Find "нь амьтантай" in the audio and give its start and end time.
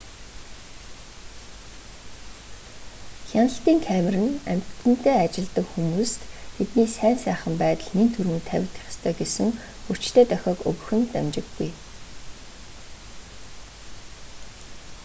4.25-5.17